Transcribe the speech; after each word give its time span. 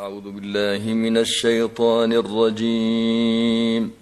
أعوذ 0.00 0.32
بالله 0.32 0.92
من 0.94 1.16
الشيطان 1.16 2.12
الرجيم. 2.12 3.92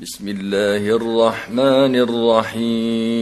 بسم 0.00 0.28
الله 0.28 0.82
الرحمن 0.96 1.94
الرحيم. 2.06 3.18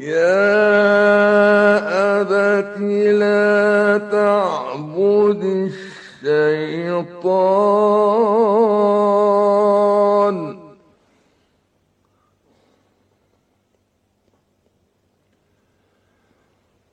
يا 0.00 0.62
أبت 2.20 2.80
لا 3.20 3.98
تعبد 4.16 5.42
الشيطان 5.44 7.32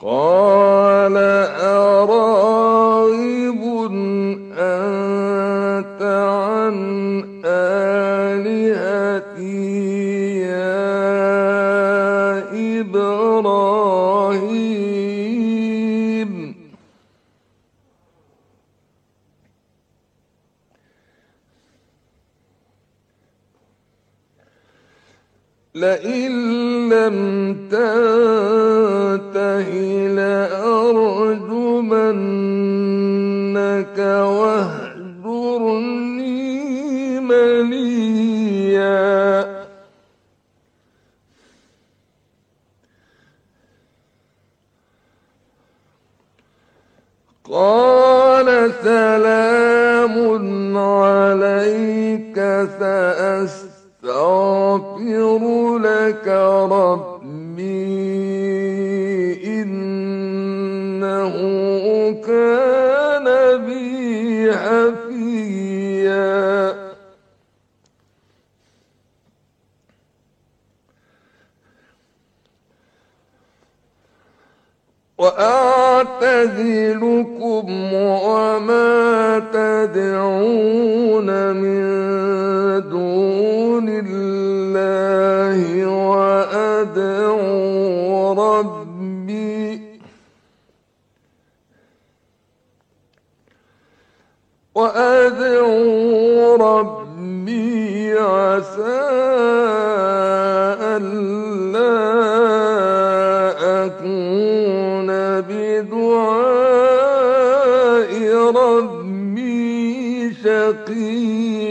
قال 0.00 0.65
لئن 25.76 26.32
لم 26.88 27.16
تنته 27.70 29.68
لأرجمنك 30.16 31.18
واهجرني 34.38 35.60
مليا. 37.20 38.56
قال 47.50 48.48
سلام 48.84 50.16
عليك 50.76 52.36
سأستغفر 52.80 53.76
ربي 56.72 57.62
إنه 59.62 61.32
كان 62.26 63.26
بي 63.66 64.50
وأعتزلكم 76.16 77.14
وما 77.92 79.38
تدعون 79.52 81.28
من 81.52 81.80
دون 82.90 83.05
وأدعو 94.76 96.56
ربي 96.56 98.12
عسى 98.18 99.00
ألا 100.96 101.96
أكون 103.86 105.08
بدعاء 105.48 106.66
ربي 108.56 110.34
شقيا. 110.34 111.66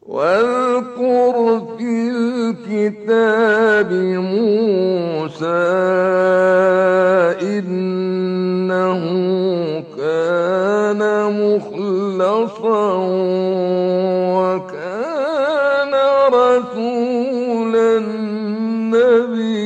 واذكر 0.02 0.55
إنه 7.42 9.02
كان 9.98 11.02
مخلصا 11.42 12.94
وكان 14.38 15.94
رسولا 16.34 18.00
نبيا. 18.94 19.66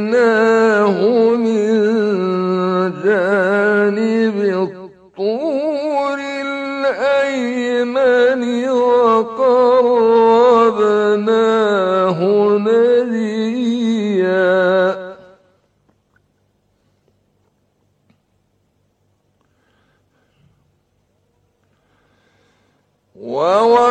وناديناه 0.00 0.98
من 1.36 1.59
جانب 3.30 4.36
الطور 5.16 6.18
الأيمن 6.46 8.42
وقربناه 8.68 9.78
نجيا. 12.58 13.60
ووهبنا 23.16 23.89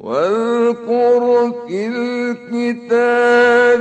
واذكر 0.00 1.52
في 1.68 1.86
الكتاب 1.86 3.80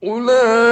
أولئك 0.04 0.67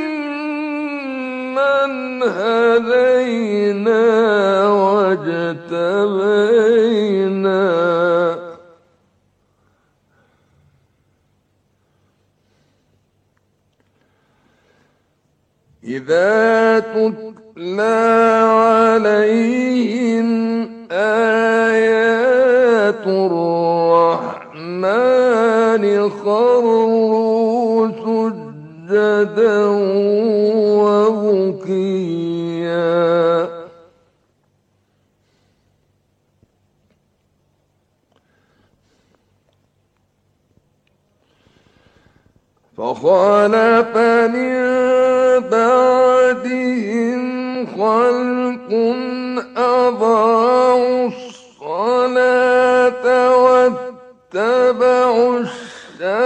هدينا 2.22 4.04
واجتبينا. 4.68 5.94
إذا 15.84 16.80
تتلى 16.80 17.98
عليهم 18.94 20.53
الرحمن 23.06 24.64
خروا 26.10 27.88
سجدا 27.88 29.64
وهم 30.78 31.34
شوكيا 31.64 33.48
فخلف 42.76 43.96
من 44.34 44.54
بعدهم 45.50 47.22
خلق 47.66 48.70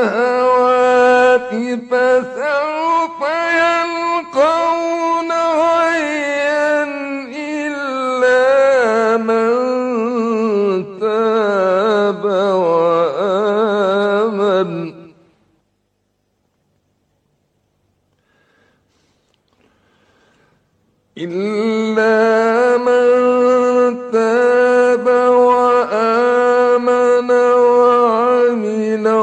الشهوات 0.09 1.51
فسوف 1.91 2.78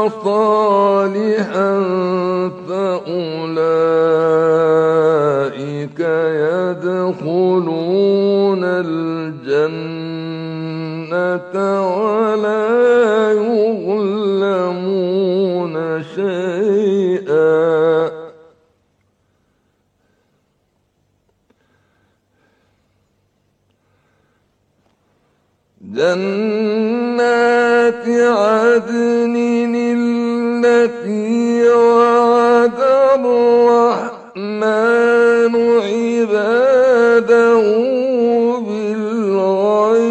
صالحا 0.10 1.72
فأولئك 2.68 3.56
يدخلون 7.26 8.64
الجنة 8.64 9.96
ولا 11.98 13.32
يظلمون 13.32 14.96
شيئا. 16.16 17.66
جنات 25.96 27.36
عدن 28.08 29.55
عباده 37.26 38.60
بالغيب. 38.60 40.06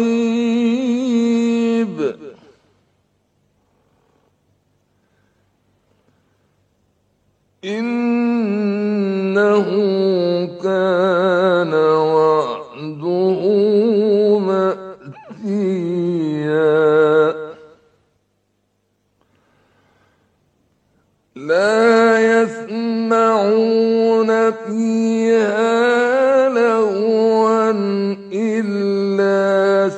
إنه 7.65 8.24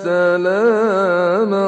سلاما. 0.04 1.66